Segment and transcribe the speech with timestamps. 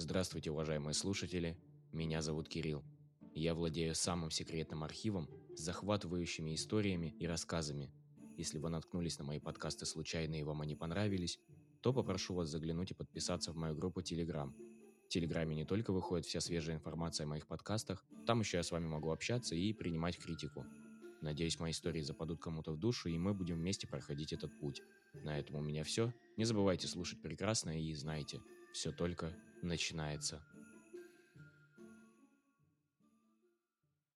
[0.00, 1.58] Здравствуйте, уважаемые слушатели.
[1.90, 2.84] Меня зовут Кирилл.
[3.34, 7.90] Я владею самым секретным архивом с захватывающими историями и рассказами.
[8.36, 11.40] Если вы наткнулись на мои подкасты случайно и вам они понравились,
[11.80, 14.52] то попрошу вас заглянуть и подписаться в мою группу Telegram.
[15.04, 18.70] В Телеграме не только выходит вся свежая информация о моих подкастах, там еще я с
[18.70, 20.64] вами могу общаться и принимать критику.
[21.22, 24.80] Надеюсь, мои истории западут кому-то в душу, и мы будем вместе проходить этот путь.
[25.24, 26.14] На этом у меня все.
[26.36, 28.40] Не забывайте слушать прекрасно и знайте,
[28.72, 29.32] все только
[29.62, 30.40] начинается.